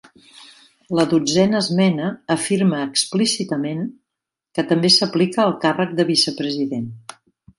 [0.99, 3.85] La Dotzena Esmena afirma explícitament
[4.59, 6.91] que també s'aplica al càrrec de vicepresident.